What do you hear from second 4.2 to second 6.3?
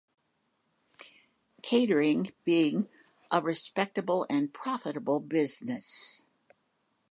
and profitable business.